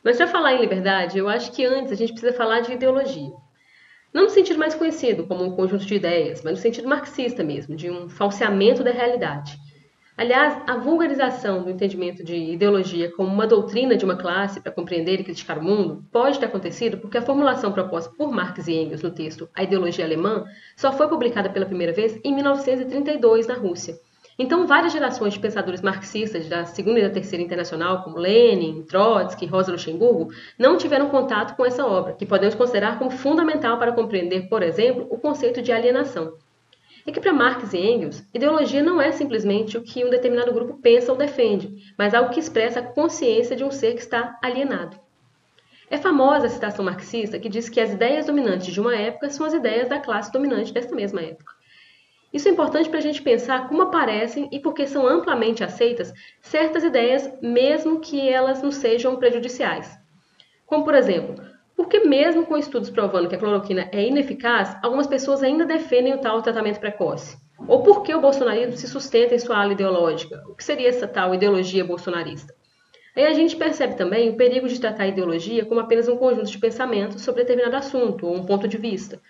Mas 0.02 0.16
para 0.16 0.26
falar 0.26 0.54
em 0.54 0.60
liberdade, 0.60 1.16
eu 1.16 1.28
acho 1.28 1.52
que 1.52 1.64
antes 1.64 1.92
a 1.92 1.94
gente 1.94 2.10
precisa 2.10 2.32
falar 2.32 2.58
de 2.58 2.72
ideologia. 2.72 3.30
Não 4.12 4.24
no 4.24 4.30
sentido 4.30 4.58
mais 4.58 4.74
conhecido, 4.74 5.28
como 5.28 5.44
um 5.44 5.52
conjunto 5.52 5.86
de 5.86 5.94
ideias, 5.94 6.42
mas 6.42 6.54
no 6.54 6.58
sentido 6.58 6.88
marxista 6.88 7.44
mesmo, 7.44 7.76
de 7.76 7.88
um 7.88 8.08
falseamento 8.08 8.82
da 8.82 8.90
realidade. 8.90 9.56
Aliás, 10.16 10.60
a 10.66 10.76
vulgarização 10.76 11.62
do 11.62 11.70
entendimento 11.70 12.24
de 12.24 12.34
ideologia 12.34 13.08
como 13.12 13.32
uma 13.32 13.46
doutrina 13.46 13.94
de 13.94 14.04
uma 14.04 14.16
classe 14.16 14.60
para 14.60 14.72
compreender 14.72 15.20
e 15.20 15.24
criticar 15.24 15.56
o 15.56 15.62
mundo 15.62 16.04
pode 16.10 16.40
ter 16.40 16.46
acontecido 16.46 16.98
porque 16.98 17.16
a 17.16 17.22
formulação 17.22 17.70
proposta 17.70 18.12
por 18.18 18.32
Marx 18.32 18.66
e 18.66 18.72
Engels 18.72 19.02
no 19.02 19.12
texto 19.12 19.48
A 19.54 19.62
Ideologia 19.62 20.04
Alemã 20.04 20.46
só 20.76 20.92
foi 20.92 21.06
publicada 21.06 21.48
pela 21.48 21.64
primeira 21.64 21.92
vez 21.92 22.18
em 22.24 22.34
1932 22.34 23.46
na 23.46 23.54
Rússia 23.54 24.00
então, 24.38 24.68
várias 24.68 24.92
gerações 24.92 25.34
de 25.34 25.40
pensadores 25.40 25.82
marxistas 25.82 26.48
da 26.48 26.64
Segunda 26.64 27.00
e 27.00 27.02
da 27.02 27.10
Terceira 27.10 27.42
Internacional, 27.42 28.04
como 28.04 28.18
Lenin, 28.18 28.84
Trotsky 28.84 29.46
Rosa 29.46 29.72
Luxemburgo, 29.72 30.30
não 30.56 30.76
tiveram 30.76 31.08
contato 31.08 31.56
com 31.56 31.66
essa 31.66 31.84
obra, 31.84 32.12
que 32.12 32.24
podemos 32.24 32.54
considerar 32.54 33.00
como 33.00 33.10
fundamental 33.10 33.78
para 33.78 33.90
compreender, 33.90 34.48
por 34.48 34.62
exemplo, 34.62 35.08
o 35.10 35.18
conceito 35.18 35.60
de 35.60 35.72
alienação. 35.72 36.34
É 37.04 37.10
que 37.10 37.20
para 37.20 37.32
Marx 37.32 37.72
e 37.72 37.78
Engels, 37.78 38.22
ideologia 38.32 38.80
não 38.80 39.00
é 39.00 39.10
simplesmente 39.10 39.76
o 39.76 39.82
que 39.82 40.04
um 40.04 40.10
determinado 40.10 40.52
grupo 40.52 40.78
pensa 40.80 41.10
ou 41.10 41.18
defende, 41.18 41.92
mas 41.98 42.14
algo 42.14 42.30
que 42.30 42.38
expressa 42.38 42.78
a 42.78 42.82
consciência 42.82 43.56
de 43.56 43.64
um 43.64 43.72
ser 43.72 43.94
que 43.94 44.02
está 44.02 44.38
alienado. 44.40 44.96
É 45.90 45.96
famosa 45.96 46.46
a 46.46 46.50
citação 46.50 46.84
marxista 46.84 47.40
que 47.40 47.48
diz 47.48 47.68
que 47.68 47.80
as 47.80 47.92
ideias 47.92 48.26
dominantes 48.26 48.72
de 48.72 48.80
uma 48.80 48.94
época 48.94 49.30
são 49.30 49.46
as 49.46 49.54
ideias 49.54 49.88
da 49.88 49.98
classe 49.98 50.30
dominante 50.30 50.72
desta 50.72 50.94
mesma 50.94 51.22
época. 51.22 51.57
Isso 52.32 52.48
é 52.48 52.50
importante 52.50 52.90
para 52.90 52.98
a 52.98 53.02
gente 53.02 53.22
pensar 53.22 53.68
como 53.68 53.82
aparecem 53.82 54.48
e 54.52 54.60
porque 54.60 54.86
são 54.86 55.06
amplamente 55.06 55.64
aceitas 55.64 56.12
certas 56.40 56.84
ideias, 56.84 57.30
mesmo 57.40 58.00
que 58.00 58.28
elas 58.28 58.62
não 58.62 58.70
sejam 58.70 59.16
prejudiciais. 59.16 59.98
Como, 60.66 60.84
por 60.84 60.94
exemplo, 60.94 61.42
porque 61.74 62.00
mesmo 62.00 62.44
com 62.44 62.58
estudos 62.58 62.90
provando 62.90 63.28
que 63.28 63.34
a 63.34 63.38
cloroquina 63.38 63.88
é 63.92 64.04
ineficaz, 64.04 64.76
algumas 64.82 65.06
pessoas 65.06 65.42
ainda 65.42 65.64
defendem 65.64 66.12
o 66.12 66.18
tal 66.18 66.42
tratamento 66.42 66.80
precoce. 66.80 67.38
Ou 67.66 67.82
por 67.82 68.02
que 68.02 68.14
o 68.14 68.20
bolsonarismo 68.20 68.76
se 68.76 68.86
sustenta 68.86 69.34
em 69.34 69.38
sua 69.38 69.58
ala 69.60 69.72
ideológica? 69.72 70.42
O 70.48 70.54
que 70.54 70.62
seria 70.62 70.88
essa 70.88 71.08
tal 71.08 71.34
ideologia 71.34 71.84
bolsonarista? 71.84 72.54
Aí 73.16 73.26
a 73.26 73.32
gente 73.32 73.56
percebe 73.56 73.96
também 73.96 74.28
o 74.28 74.36
perigo 74.36 74.68
de 74.68 74.80
tratar 74.80 75.04
a 75.04 75.08
ideologia 75.08 75.64
como 75.64 75.80
apenas 75.80 76.08
um 76.08 76.16
conjunto 76.16 76.50
de 76.50 76.58
pensamentos 76.58 77.22
sobre 77.22 77.42
determinado 77.42 77.76
assunto 77.76 78.26
ou 78.26 78.36
um 78.36 78.44
ponto 78.44 78.68
de 78.68 78.76
vista. 78.76 79.20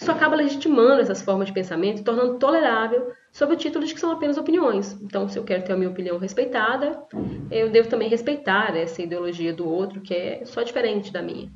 Isso 0.00 0.12
acaba 0.12 0.36
legitimando 0.36 1.00
essas 1.00 1.20
formas 1.20 1.48
de 1.48 1.52
pensamento 1.52 2.04
tornando 2.04 2.38
tolerável 2.38 3.12
sob 3.32 3.54
o 3.54 3.56
título 3.56 3.84
de 3.84 3.94
que 3.94 4.00
são 4.00 4.12
apenas 4.12 4.38
opiniões. 4.38 4.96
Então, 5.02 5.28
se 5.28 5.38
eu 5.38 5.44
quero 5.44 5.64
ter 5.64 5.72
a 5.72 5.76
minha 5.76 5.90
opinião 5.90 6.18
respeitada, 6.18 7.02
eu 7.50 7.68
devo 7.70 7.88
também 7.88 8.08
respeitar 8.08 8.76
essa 8.76 9.02
ideologia 9.02 9.52
do 9.52 9.68
outro, 9.68 10.00
que 10.00 10.14
é 10.14 10.44
só 10.44 10.62
diferente 10.62 11.12
da 11.12 11.20
minha. 11.20 11.50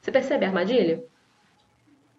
Você 0.00 0.10
percebe 0.10 0.44
a 0.44 0.48
armadilha? 0.48 1.02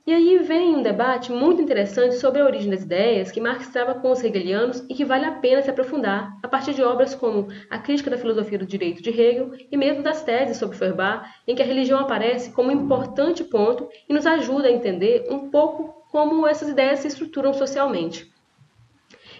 E 0.07 0.13
aí 0.13 0.37
vem 0.37 0.75
um 0.75 0.83
debate 0.83 1.31
muito 1.31 1.59
interessante 1.59 2.17
sobre 2.17 2.39
a 2.39 2.45
origem 2.45 2.69
das 2.69 2.83
ideias 2.83 3.31
que 3.31 3.41
Marx 3.41 3.69
trava 3.69 3.95
com 3.95 4.11
os 4.11 4.23
hegelianos 4.23 4.85
e 4.87 4.93
que 4.93 5.03
vale 5.03 5.25
a 5.25 5.31
pena 5.31 5.63
se 5.63 5.69
aprofundar 5.71 6.37
a 6.43 6.47
partir 6.47 6.75
de 6.75 6.83
obras 6.83 7.15
como 7.15 7.47
A 7.71 7.79
Crítica 7.79 8.11
da 8.11 8.17
Filosofia 8.17 8.59
do 8.59 8.67
Direito 8.67 9.01
de 9.01 9.09
Hegel 9.09 9.53
e 9.71 9.75
mesmo 9.75 10.03
das 10.03 10.21
teses 10.21 10.57
sobre 10.57 10.77
Feuerbach, 10.77 11.27
em 11.47 11.55
que 11.55 11.63
a 11.63 11.65
religião 11.65 11.97
aparece 11.97 12.51
como 12.51 12.69
um 12.69 12.83
importante 12.83 13.43
ponto 13.43 13.89
e 14.07 14.13
nos 14.13 14.27
ajuda 14.27 14.67
a 14.67 14.71
entender 14.71 15.25
um 15.27 15.49
pouco 15.49 16.05
como 16.11 16.45
essas 16.45 16.69
ideias 16.69 16.99
se 16.99 17.07
estruturam 17.07 17.51
socialmente. 17.51 18.31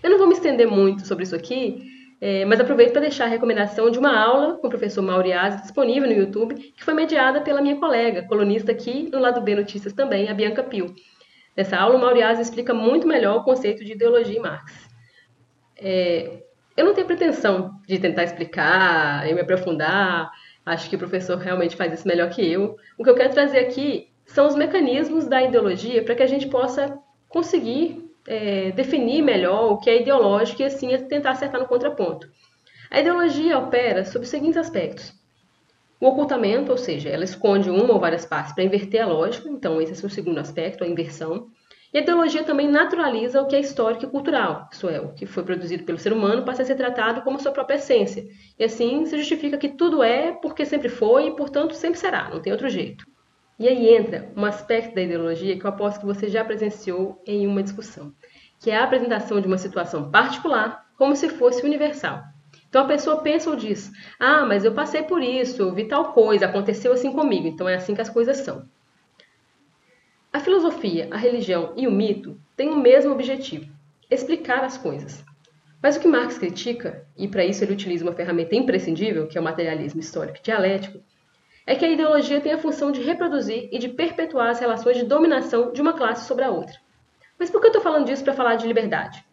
Eu 0.01 0.09
não 0.09 0.17
vou 0.17 0.25
me 0.25 0.33
estender 0.33 0.67
muito 0.67 1.05
sobre 1.05 1.25
isso 1.25 1.35
aqui, 1.35 1.94
é, 2.27 2.43
mas 2.43 2.59
aproveito 2.59 2.91
para 2.91 3.01
deixar 3.01 3.25
a 3.25 3.27
recomendação 3.27 3.91
de 3.91 3.99
uma 3.99 4.19
aula 4.19 4.55
com 4.57 4.65
o 4.65 4.69
professor 4.71 5.03
Mauriazzi 5.03 5.61
disponível 5.61 6.09
no 6.09 6.15
YouTube, 6.15 6.55
que 6.55 6.83
foi 6.83 6.95
mediada 6.95 7.39
pela 7.39 7.61
minha 7.61 7.75
colega, 7.75 8.23
colunista 8.23 8.71
aqui 8.71 9.07
no 9.11 9.19
Lado 9.19 9.41
B 9.41 9.53
Notícias 9.53 9.93
também, 9.93 10.27
a 10.27 10.33
Bianca 10.33 10.63
Pio. 10.63 10.95
Nessa 11.55 11.77
aula, 11.77 11.97
o 11.97 12.01
Mauriazzi 12.01 12.41
explica 12.41 12.73
muito 12.73 13.07
melhor 13.07 13.37
o 13.37 13.43
conceito 13.43 13.85
de 13.85 13.91
ideologia 13.91 14.39
em 14.39 14.41
Marx. 14.41 14.73
É, 15.77 16.41
eu 16.75 16.83
não 16.83 16.95
tenho 16.95 17.05
pretensão 17.05 17.79
de 17.87 17.99
tentar 17.99 18.23
explicar 18.23 19.29
e 19.29 19.31
me 19.35 19.41
aprofundar, 19.41 20.31
acho 20.65 20.89
que 20.89 20.95
o 20.95 20.99
professor 20.99 21.37
realmente 21.37 21.75
faz 21.75 21.93
isso 21.93 22.07
melhor 22.07 22.31
que 22.31 22.41
eu. 22.43 22.75
O 22.97 23.03
que 23.03 23.09
eu 23.11 23.15
quero 23.15 23.35
trazer 23.35 23.59
aqui 23.59 24.07
são 24.25 24.47
os 24.47 24.55
mecanismos 24.55 25.27
da 25.27 25.43
ideologia 25.43 26.03
para 26.03 26.15
que 26.15 26.23
a 26.23 26.27
gente 26.27 26.47
possa 26.47 26.97
conseguir 27.29 28.04
é, 28.27 28.71
definir 28.71 29.21
melhor 29.21 29.71
o 29.71 29.77
que 29.77 29.89
é 29.89 30.01
ideológico 30.01 30.61
e 30.61 30.65
assim 30.65 30.89
tentar 31.07 31.31
acertar 31.31 31.59
no 31.59 31.67
contraponto. 31.67 32.27
A 32.89 32.99
ideologia 32.99 33.57
opera 33.57 34.05
sob 34.05 34.23
os 34.23 34.29
seguintes 34.29 34.57
aspectos. 34.57 35.13
O 35.99 36.07
ocultamento, 36.07 36.71
ou 36.71 36.77
seja, 36.77 37.09
ela 37.09 37.23
esconde 37.23 37.69
uma 37.69 37.93
ou 37.93 37.99
várias 37.99 38.25
partes 38.25 38.53
para 38.53 38.63
inverter 38.63 39.01
a 39.01 39.07
lógica, 39.07 39.49
então 39.49 39.81
esse 39.81 40.03
é 40.03 40.07
o 40.07 40.09
segundo 40.09 40.39
aspecto, 40.39 40.83
a 40.83 40.87
inversão. 40.87 41.47
E 41.93 41.97
a 41.97 42.01
ideologia 42.01 42.43
também 42.43 42.67
naturaliza 42.67 43.41
o 43.41 43.47
que 43.47 43.55
é 43.55 43.59
histórico 43.59 44.03
e 44.03 44.09
cultural, 44.09 44.67
isso 44.71 44.89
é, 44.89 44.99
o 44.99 45.13
que 45.13 45.25
foi 45.25 45.43
produzido 45.43 45.83
pelo 45.83 45.97
ser 45.97 46.11
humano 46.11 46.43
passa 46.43 46.61
a 46.61 46.65
ser 46.65 46.75
tratado 46.75 47.21
como 47.21 47.39
sua 47.39 47.53
própria 47.53 47.75
essência. 47.75 48.27
E 48.59 48.63
assim 48.65 49.05
se 49.05 49.17
justifica 49.17 49.57
que 49.57 49.69
tudo 49.69 50.03
é 50.03 50.33
porque 50.33 50.65
sempre 50.65 50.89
foi 50.89 51.27
e, 51.27 51.35
portanto, 51.35 51.73
sempre 51.73 51.97
será, 51.97 52.29
não 52.29 52.41
tem 52.41 52.51
outro 52.51 52.67
jeito. 52.67 53.05
E 53.57 53.67
aí 53.67 53.95
entra 53.95 54.29
um 54.35 54.43
aspecto 54.43 54.93
da 54.93 55.01
ideologia 55.01 55.57
que 55.57 55.65
eu 55.65 55.69
aposto 55.69 56.01
que 56.01 56.05
você 56.05 56.27
já 56.27 56.43
presenciou 56.43 57.21
em 57.25 57.47
uma 57.47 57.63
discussão, 57.63 58.13
que 58.59 58.69
é 58.69 58.77
a 58.77 58.83
apresentação 58.83 59.39
de 59.39 59.47
uma 59.47 59.57
situação 59.57 60.11
particular 60.11 60.85
como 60.97 61.15
se 61.15 61.29
fosse 61.29 61.65
universal. 61.65 62.21
Então 62.67 62.83
a 62.83 62.87
pessoa 62.87 63.21
pensa 63.21 63.49
ou 63.49 63.55
diz: 63.55 63.89
Ah, 64.19 64.45
mas 64.45 64.65
eu 64.65 64.73
passei 64.73 65.03
por 65.03 65.21
isso, 65.21 65.61
eu 65.61 65.73
vi 65.73 65.85
tal 65.85 66.11
coisa, 66.11 66.45
aconteceu 66.45 66.91
assim 66.91 67.13
comigo, 67.13 67.47
então 67.47 67.69
é 67.69 67.75
assim 67.75 67.95
que 67.95 68.01
as 68.01 68.09
coisas 68.09 68.37
são. 68.37 68.67
A 70.33 70.39
filosofia, 70.41 71.07
a 71.11 71.17
religião 71.17 71.71
e 71.77 71.87
o 71.87 71.91
mito 71.91 72.37
têm 72.57 72.69
o 72.69 72.77
mesmo 72.77 73.13
objetivo: 73.13 73.73
explicar 74.11 74.65
as 74.65 74.77
coisas. 74.77 75.23
Mas 75.81 75.95
o 75.95 75.99
que 76.01 76.07
Marx 76.09 76.37
critica, 76.37 77.07
e 77.15 77.27
para 77.27 77.45
isso 77.45 77.63
ele 77.63 77.71
utiliza 77.71 78.03
uma 78.03 78.13
ferramenta 78.13 78.55
imprescindível, 78.55 79.27
que 79.27 79.37
é 79.37 79.41
o 79.41 79.43
materialismo 79.43 80.01
histórico 80.01 80.43
dialético, 80.43 80.99
é 81.65 81.75
que 81.75 81.83
a 81.83 81.89
ideologia 81.89 82.39
tem 82.39 82.53
a 82.53 82.57
função 82.57 82.91
de 82.91 83.01
reproduzir 83.01 83.69
e 83.71 83.79
de 83.79 83.89
perpetuar 83.89 84.49
as 84.49 84.59
relações 84.59 84.97
de 84.97 85.03
dominação 85.03 85.71
de 85.71 85.81
uma 85.81 85.93
classe 85.93 86.27
sobre 86.27 86.43
a 86.43 86.51
outra. 86.51 86.75
Mas 87.39 87.49
por 87.49 87.59
que 87.59 87.67
eu 87.67 87.71
estou 87.71 87.81
falando 87.81 88.05
disso 88.05 88.23
para 88.23 88.33
falar 88.33 88.55
de 88.55 88.67
liberdade? 88.67 89.25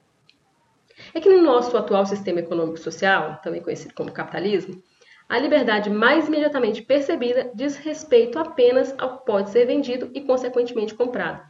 É 1.15 1.21
que 1.21 1.29
no 1.29 1.43
nosso 1.43 1.77
atual 1.77 2.07
sistema 2.07 2.41
econômico-social, 2.41 3.41
também 3.43 3.63
conhecido 3.63 3.95
como 3.95 4.13
capitalismo, 4.13 4.83
a 5.29 5.39
liberdade 5.39 5.89
mais 5.89 6.29
imediatamente 6.29 6.83
percebida 6.83 7.51
diz 7.55 7.77
respeito 7.77 8.39
apenas 8.39 8.95
ao 8.99 9.19
que 9.19 9.27
pode 9.27 9.51
ser 9.51 9.67
vendido 9.67 10.11
e, 10.15 10.21
consequentemente, 10.21 10.95
comprado. 10.95 11.43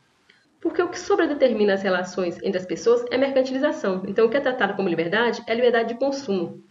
Porque 0.61 0.81
o 0.81 0.89
que 0.89 0.99
sobredetermina 0.99 1.75
as 1.75 1.83
relações 1.83 2.39
entre 2.43 2.59
as 2.59 2.67
pessoas 2.67 3.05
é 3.11 3.19
mercantilização. 3.19 4.05
Então, 4.07 4.27
o 4.27 4.31
que 4.31 4.37
é 4.37 4.41
tratado 4.41 4.75
como 4.75 4.89
liberdade 4.89 5.43
é 5.49 5.55
liberdade 5.55 5.89
de 5.89 5.99
consumo. 5.99 6.63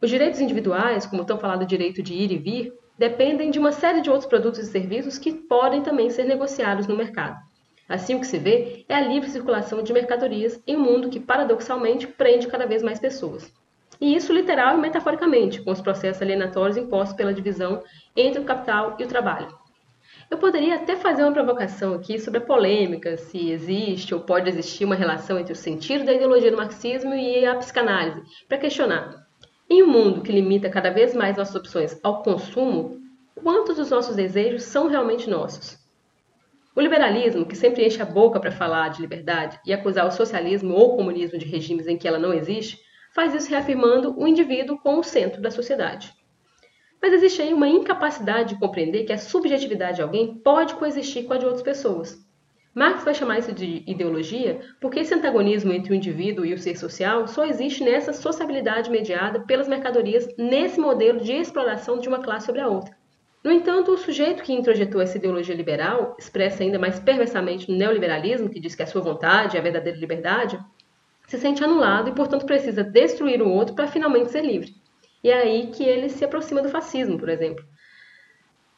Os 0.00 0.08
direitos 0.08 0.40
individuais, 0.40 1.04
como 1.04 1.22
estão 1.22 1.38
falando 1.38 1.66
direito 1.66 2.02
de 2.02 2.14
ir 2.14 2.32
e 2.32 2.38
vir, 2.38 2.72
dependem 3.02 3.50
de 3.50 3.58
uma 3.58 3.72
série 3.72 4.00
de 4.00 4.08
outros 4.08 4.28
produtos 4.28 4.60
e 4.60 4.70
serviços 4.70 5.18
que 5.18 5.32
podem 5.32 5.82
também 5.82 6.08
ser 6.08 6.22
negociados 6.22 6.86
no 6.86 6.96
mercado. 6.96 7.36
Assim, 7.88 8.14
o 8.14 8.20
que 8.20 8.26
se 8.28 8.38
vê 8.38 8.84
é 8.88 8.94
a 8.94 9.00
livre 9.00 9.28
circulação 9.28 9.82
de 9.82 9.92
mercadorias 9.92 10.62
em 10.64 10.76
um 10.76 10.80
mundo 10.80 11.10
que, 11.10 11.18
paradoxalmente, 11.18 12.06
prende 12.06 12.46
cada 12.46 12.64
vez 12.64 12.80
mais 12.80 13.00
pessoas. 13.00 13.52
E 14.00 14.14
isso 14.14 14.32
literal 14.32 14.78
e 14.78 14.80
metaforicamente, 14.80 15.60
com 15.62 15.72
os 15.72 15.80
processos 15.80 16.22
alienatórios 16.22 16.76
impostos 16.76 17.16
pela 17.16 17.34
divisão 17.34 17.82
entre 18.16 18.40
o 18.40 18.44
capital 18.44 18.94
e 19.00 19.02
o 19.02 19.08
trabalho. 19.08 19.48
Eu 20.30 20.38
poderia 20.38 20.76
até 20.76 20.94
fazer 20.94 21.24
uma 21.24 21.32
provocação 21.32 21.94
aqui 21.94 22.20
sobre 22.20 22.38
a 22.38 22.46
polêmica 22.46 23.16
se 23.16 23.50
existe 23.50 24.14
ou 24.14 24.20
pode 24.20 24.48
existir 24.48 24.84
uma 24.84 24.94
relação 24.94 25.40
entre 25.40 25.54
o 25.54 25.56
sentido 25.56 26.04
da 26.04 26.12
ideologia 26.12 26.52
do 26.52 26.56
marxismo 26.56 27.12
e 27.14 27.44
a 27.44 27.56
psicanálise, 27.56 28.22
para 28.48 28.58
questionar 28.58 29.21
em 29.68 29.82
um 29.82 29.86
mundo 29.86 30.22
que 30.22 30.32
limita 30.32 30.68
cada 30.68 30.90
vez 30.90 31.14
mais 31.14 31.36
nossas 31.36 31.54
opções 31.54 31.98
ao 32.02 32.22
consumo, 32.22 33.00
quantos 33.34 33.76
dos 33.76 33.90
nossos 33.90 34.16
desejos 34.16 34.64
são 34.64 34.88
realmente 34.88 35.28
nossos? 35.28 35.78
O 36.74 36.80
liberalismo, 36.80 37.44
que 37.44 37.54
sempre 37.54 37.84
enche 37.86 38.00
a 38.00 38.06
boca 38.06 38.40
para 38.40 38.50
falar 38.50 38.88
de 38.88 39.02
liberdade 39.02 39.60
e 39.66 39.72
acusar 39.72 40.06
o 40.06 40.10
socialismo 40.10 40.74
ou 40.74 40.94
o 40.94 40.96
comunismo 40.96 41.38
de 41.38 41.46
regimes 41.46 41.86
em 41.86 41.98
que 41.98 42.08
ela 42.08 42.18
não 42.18 42.32
existe, 42.32 42.80
faz 43.14 43.34
isso 43.34 43.50
reafirmando 43.50 44.18
o 44.18 44.26
indivíduo 44.26 44.78
como 44.78 45.00
o 45.00 45.04
centro 45.04 45.40
da 45.40 45.50
sociedade. 45.50 46.12
Mas 47.00 47.12
existe 47.12 47.42
aí 47.42 47.52
uma 47.52 47.68
incapacidade 47.68 48.54
de 48.54 48.60
compreender 48.60 49.04
que 49.04 49.12
a 49.12 49.18
subjetividade 49.18 49.96
de 49.96 50.02
alguém 50.02 50.36
pode 50.36 50.74
coexistir 50.74 51.24
com 51.24 51.34
a 51.34 51.38
de 51.38 51.44
outras 51.44 51.62
pessoas. 51.62 52.18
Marx 52.74 53.04
vai 53.04 53.14
chamar 53.14 53.38
isso 53.38 53.52
de 53.52 53.82
ideologia 53.86 54.60
porque 54.80 55.00
esse 55.00 55.12
antagonismo 55.12 55.72
entre 55.72 55.92
o 55.92 55.94
indivíduo 55.94 56.44
e 56.44 56.54
o 56.54 56.58
ser 56.58 56.76
social 56.76 57.28
só 57.28 57.44
existe 57.44 57.84
nessa 57.84 58.14
sociabilidade 58.14 58.90
mediada 58.90 59.40
pelas 59.40 59.68
mercadorias 59.68 60.26
nesse 60.38 60.80
modelo 60.80 61.20
de 61.20 61.32
exploração 61.32 61.98
de 61.98 62.08
uma 62.08 62.22
classe 62.22 62.46
sobre 62.46 62.62
a 62.62 62.68
outra. 62.68 62.96
No 63.44 63.50
entanto, 63.50 63.92
o 63.92 63.98
sujeito 63.98 64.42
que 64.42 64.52
introjetou 64.52 65.02
essa 65.02 65.18
ideologia 65.18 65.54
liberal, 65.54 66.16
expressa 66.18 66.62
ainda 66.62 66.78
mais 66.78 66.98
perversamente 66.98 67.70
no 67.70 67.76
neoliberalismo, 67.76 68.48
que 68.48 68.60
diz 68.60 68.74
que 68.74 68.84
a 68.84 68.86
sua 68.86 69.02
vontade 69.02 69.56
é 69.56 69.60
a 69.60 69.62
verdadeira 69.62 69.98
liberdade, 69.98 70.58
se 71.26 71.38
sente 71.38 71.62
anulado 71.62 72.08
e, 72.08 72.14
portanto, 72.14 72.46
precisa 72.46 72.84
destruir 72.84 73.42
o 73.42 73.48
outro 73.50 73.74
para 73.74 73.88
finalmente 73.88 74.30
ser 74.30 74.42
livre. 74.42 74.72
E 75.24 75.30
é 75.30 75.42
aí 75.42 75.66
que 75.68 75.82
ele 75.82 76.08
se 76.08 76.24
aproxima 76.24 76.62
do 76.62 76.68
fascismo, 76.68 77.18
por 77.18 77.28
exemplo. 77.28 77.64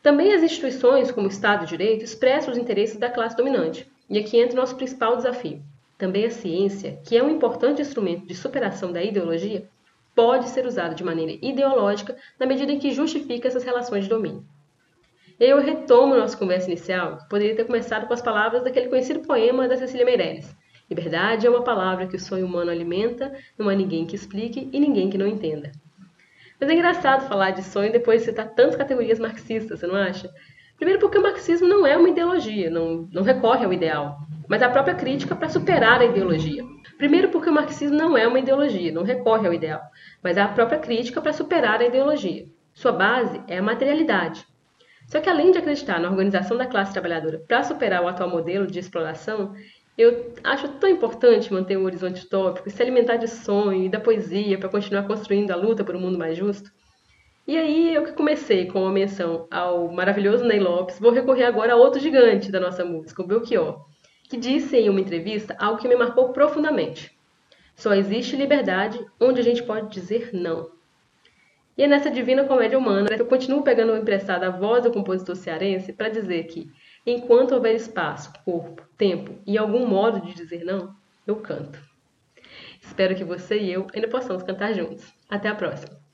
Também 0.04 0.34
as 0.34 0.42
instituições, 0.42 1.10
como 1.10 1.28
o 1.28 1.30
Estado 1.30 1.64
de 1.64 1.70
Direito, 1.70 2.04
expressam 2.04 2.52
os 2.52 2.58
interesses 2.58 2.98
da 2.98 3.08
classe 3.08 3.34
dominante. 3.34 3.90
E 4.10 4.18
aqui 4.18 4.38
entra 4.38 4.52
o 4.52 4.60
nosso 4.60 4.76
principal 4.76 5.16
desafio. 5.16 5.62
Também 5.96 6.26
a 6.26 6.30
ciência, 6.30 7.00
que 7.06 7.16
é 7.16 7.22
um 7.22 7.30
importante 7.30 7.80
instrumento 7.80 8.26
de 8.26 8.34
superação 8.34 8.92
da 8.92 9.02
ideologia, 9.02 9.66
pode 10.14 10.50
ser 10.50 10.66
usada 10.66 10.94
de 10.94 11.02
maneira 11.02 11.32
ideológica 11.40 12.14
na 12.38 12.44
medida 12.44 12.70
em 12.70 12.78
que 12.78 12.92
justifica 12.92 13.48
essas 13.48 13.64
relações 13.64 14.04
de 14.04 14.10
domínio. 14.10 14.44
Eu 15.40 15.58
retomo 15.62 16.14
nossa 16.14 16.36
conversa 16.36 16.68
inicial, 16.68 17.16
que 17.16 17.28
poderia 17.30 17.56
ter 17.56 17.64
começado 17.64 18.06
com 18.06 18.12
as 18.12 18.20
palavras 18.20 18.62
daquele 18.62 18.90
conhecido 18.90 19.20
poema 19.20 19.66
da 19.66 19.78
Cecília 19.78 20.04
Meirelles. 20.04 20.54
Liberdade 20.90 21.46
é 21.46 21.50
uma 21.50 21.64
palavra 21.64 22.06
que 22.06 22.16
o 22.16 22.20
sonho 22.20 22.44
humano 22.44 22.70
alimenta, 22.70 23.32
não 23.58 23.70
há 23.70 23.74
ninguém 23.74 24.04
que 24.04 24.16
explique 24.16 24.68
e 24.70 24.78
ninguém 24.78 25.08
que 25.08 25.16
não 25.16 25.26
entenda. 25.26 25.72
Mas 26.64 26.70
é 26.70 26.74
engraçado 26.76 27.28
falar 27.28 27.50
de 27.50 27.62
sonho 27.62 27.92
depois 27.92 28.20
de 28.20 28.28
citar 28.28 28.48
tantas 28.54 28.74
categorias 28.74 29.18
marxistas, 29.18 29.80
você 29.80 29.86
não 29.86 29.96
acha? 29.96 30.32
Primeiro 30.78 30.98
porque 30.98 31.18
o 31.18 31.22
marxismo 31.22 31.68
não 31.68 31.86
é 31.86 31.94
uma 31.94 32.08
ideologia, 32.08 32.70
não, 32.70 33.06
não 33.12 33.22
recorre 33.22 33.66
ao 33.66 33.72
ideal, 33.74 34.16
mas 34.48 34.62
à 34.62 34.70
própria 34.70 34.94
crítica 34.94 35.36
para 35.36 35.50
superar 35.50 36.00
a 36.00 36.06
ideologia. 36.06 36.64
Primeiro 36.96 37.28
porque 37.28 37.50
o 37.50 37.52
marxismo 37.52 37.98
não 37.98 38.16
é 38.16 38.26
uma 38.26 38.38
ideologia, 38.38 38.90
não 38.90 39.02
recorre 39.02 39.46
ao 39.46 39.52
ideal, 39.52 39.82
mas 40.22 40.38
à 40.38 40.48
própria 40.48 40.78
crítica 40.78 41.20
para 41.20 41.34
superar 41.34 41.82
a 41.82 41.84
ideologia. 41.84 42.46
Sua 42.72 42.92
base 42.92 43.42
é 43.46 43.58
a 43.58 43.62
materialidade. 43.62 44.46
Só 45.06 45.20
que 45.20 45.28
além 45.28 45.50
de 45.50 45.58
acreditar 45.58 46.00
na 46.00 46.08
organização 46.08 46.56
da 46.56 46.64
classe 46.64 46.94
trabalhadora 46.94 47.44
para 47.46 47.62
superar 47.62 48.02
o 48.02 48.08
atual 48.08 48.30
modelo 48.30 48.66
de 48.66 48.78
exploração, 48.78 49.52
eu 49.96 50.34
acho 50.42 50.68
tão 50.80 50.90
importante 50.90 51.52
manter 51.52 51.76
um 51.76 51.84
horizonte 51.84 52.24
utópico, 52.24 52.68
se 52.68 52.82
alimentar 52.82 53.16
de 53.16 53.28
sonho 53.28 53.84
e 53.84 53.88
da 53.88 54.00
poesia 54.00 54.58
para 54.58 54.68
continuar 54.68 55.06
construindo 55.06 55.50
a 55.52 55.56
luta 55.56 55.84
por 55.84 55.94
um 55.94 56.00
mundo 56.00 56.18
mais 56.18 56.36
justo. 56.36 56.70
E 57.46 57.56
aí, 57.56 57.94
eu 57.94 58.04
que 58.04 58.12
comecei 58.12 58.66
com 58.66 58.82
uma 58.82 58.90
menção 58.90 59.46
ao 59.50 59.92
maravilhoso 59.92 60.44
Ney 60.44 60.58
Lopes, 60.58 60.98
vou 60.98 61.12
recorrer 61.12 61.44
agora 61.44 61.74
a 61.74 61.76
outro 61.76 62.00
gigante 62.00 62.50
da 62.50 62.58
nossa 62.58 62.84
música, 62.84 63.22
o 63.22 63.26
Belchior, 63.26 63.84
que 64.28 64.36
disse 64.36 64.76
em 64.76 64.88
uma 64.88 65.00
entrevista 65.00 65.54
algo 65.58 65.78
que 65.78 65.86
me 65.86 65.94
marcou 65.94 66.32
profundamente. 66.32 67.16
Só 67.76 67.92
existe 67.92 68.34
liberdade 68.34 68.98
onde 69.20 69.40
a 69.40 69.44
gente 69.44 69.62
pode 69.62 69.92
dizer 69.92 70.30
não. 70.32 70.70
E 71.76 71.82
é 71.82 71.86
nessa 71.86 72.10
divina 72.10 72.44
comédia 72.44 72.78
humana 72.78 73.08
que 73.08 73.20
eu 73.20 73.26
continuo 73.26 73.62
pegando 73.62 73.96
emprestada 73.96 74.46
a 74.46 74.50
voz 74.50 74.84
do 74.84 74.92
compositor 74.92 75.36
cearense 75.36 75.92
para 75.92 76.08
dizer 76.08 76.44
que, 76.44 76.70
enquanto 77.06 77.52
houver 77.52 77.74
espaço, 77.74 78.32
corpo, 78.44 78.82
tempo 78.96 79.38
e 79.46 79.58
algum 79.58 79.86
modo 79.86 80.20
de 80.20 80.34
dizer 80.34 80.64
não, 80.64 80.94
eu 81.26 81.36
canto. 81.36 81.78
Espero 82.80 83.14
que 83.14 83.24
você 83.24 83.58
e 83.58 83.72
eu 83.72 83.86
ainda 83.94 84.08
possamos 84.08 84.42
cantar 84.42 84.74
juntos. 84.74 85.12
Até 85.28 85.48
a 85.48 85.54
próxima! 85.54 86.04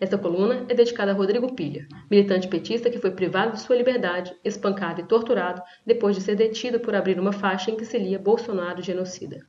Esta 0.00 0.18
coluna 0.18 0.66
é 0.68 0.74
dedicada 0.74 1.12
a 1.12 1.14
Rodrigo 1.14 1.54
Pilha, 1.54 1.86
militante 2.10 2.48
petista 2.48 2.90
que 2.90 2.98
foi 2.98 3.10
privado 3.10 3.52
de 3.52 3.60
sua 3.60 3.76
liberdade, 3.76 4.34
espancado 4.44 5.00
e 5.00 5.04
torturado 5.04 5.62
depois 5.86 6.14
de 6.14 6.22
ser 6.22 6.36
detido 6.36 6.80
por 6.80 6.94
abrir 6.94 7.18
uma 7.18 7.32
faixa 7.32 7.70
em 7.70 7.76
que 7.76 7.84
se 7.84 7.98
lia 7.98 8.18
Bolsonaro 8.18 8.82
genocida. 8.82 9.46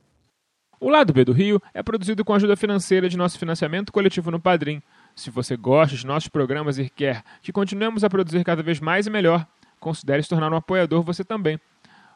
O 0.80 0.88
Lado 0.88 1.12
B 1.12 1.24
do 1.24 1.32
Rio 1.32 1.60
é 1.74 1.82
produzido 1.82 2.24
com 2.24 2.32
a 2.32 2.36
ajuda 2.36 2.56
financeira 2.56 3.08
de 3.08 3.16
nosso 3.16 3.38
financiamento 3.38 3.92
coletivo 3.92 4.30
no 4.30 4.40
Padrim. 4.40 4.80
Se 5.14 5.28
você 5.28 5.56
gosta 5.56 5.96
de 5.96 6.06
nossos 6.06 6.28
programas 6.28 6.78
e 6.78 6.88
quer 6.88 7.24
que 7.42 7.52
continuemos 7.52 8.04
a 8.04 8.08
produzir 8.08 8.44
cada 8.44 8.62
vez 8.62 8.78
mais 8.78 9.06
e 9.06 9.10
melhor, 9.10 9.44
considere 9.78 10.22
se 10.22 10.28
tornar 10.28 10.52
um 10.52 10.56
apoiador 10.56 11.02
você 11.02 11.24
também. 11.24 11.60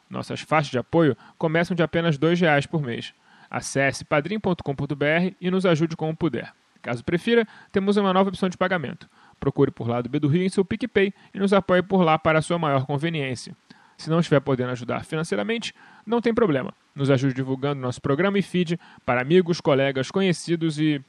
Nossas 0.09 0.41
faixas 0.41 0.71
de 0.71 0.77
apoio 0.77 1.17
começam 1.37 1.75
de 1.75 1.81
apenas 1.81 2.17
R$ 2.17 2.35
reais 2.35 2.65
por 2.65 2.81
mês. 2.81 3.13
Acesse 3.49 4.05
padrim.com.br 4.05 5.35
e 5.39 5.51
nos 5.51 5.65
ajude 5.65 5.95
como 5.95 6.15
puder. 6.15 6.53
Caso 6.81 7.03
prefira, 7.03 7.47
temos 7.71 7.97
uma 7.97 8.13
nova 8.13 8.29
opção 8.29 8.49
de 8.49 8.57
pagamento. 8.57 9.09
Procure 9.39 9.71
por 9.71 9.87
Lado 9.87 10.09
B 10.09 10.19
do 10.19 10.27
Rio 10.27 10.43
em 10.43 10.49
seu 10.49 10.65
PicPay 10.65 11.13
e 11.33 11.39
nos 11.39 11.53
apoie 11.53 11.81
por 11.81 12.03
lá 12.03 12.19
para 12.19 12.39
a 12.39 12.41
sua 12.41 12.59
maior 12.59 12.85
conveniência. 12.85 13.55
Se 13.97 14.09
não 14.09 14.19
estiver 14.19 14.41
podendo 14.41 14.71
ajudar 14.71 15.05
financeiramente, 15.05 15.73
não 16.05 16.19
tem 16.19 16.33
problema. 16.33 16.73
Nos 16.93 17.09
ajude 17.09 17.33
divulgando 17.33 17.81
nosso 17.81 18.01
programa 18.01 18.37
e 18.37 18.41
feed 18.41 18.79
para 19.05 19.21
amigos, 19.21 19.61
colegas, 19.61 20.11
conhecidos 20.11 20.77
e. 20.77 21.01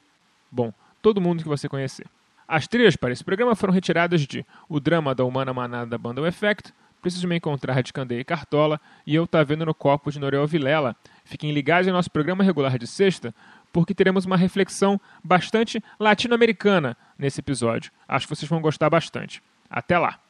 bom, 0.51 0.73
todo 1.01 1.19
mundo 1.19 1.43
que 1.43 1.49
você 1.49 1.67
conhecer. 1.67 2.05
As 2.47 2.67
trilhas 2.67 2.95
para 2.95 3.11
esse 3.11 3.23
programa 3.23 3.55
foram 3.55 3.73
retiradas 3.73 4.21
de 4.21 4.45
O 4.69 4.79
Drama 4.79 5.15
da 5.15 5.23
Humana 5.23 5.53
Manada 5.53 5.87
da 5.87 5.97
banda 5.97 6.21
O 6.21 6.27
Effect, 6.27 6.73
Preciso 7.01 7.27
Me 7.27 7.35
Encontrar 7.35 7.81
de 7.81 7.93
Candeia 7.93 8.19
e 8.19 8.25
Cartola 8.25 8.79
e 9.05 9.13
Eu 9.13 9.27
Tá 9.27 9.43
Vendo 9.43 9.65
no 9.65 9.73
Copo 9.73 10.11
de 10.11 10.19
Norel 10.19 10.47
Vilela. 10.47 10.95
Fiquem 11.23 11.51
ligados 11.51 11.87
em 11.87 11.91
nosso 11.91 12.09
programa 12.09 12.43
regular 12.43 12.77
de 12.77 12.87
sexta 12.87 13.33
porque 13.71 13.93
teremos 13.93 14.25
uma 14.25 14.37
reflexão 14.37 14.99
bastante 15.23 15.83
latino-americana 15.99 16.95
nesse 17.17 17.41
episódio. 17.41 17.91
Acho 18.07 18.27
que 18.27 18.35
vocês 18.35 18.49
vão 18.49 18.61
gostar 18.61 18.89
bastante. 18.89 19.43
Até 19.69 19.99
lá! 19.99 20.24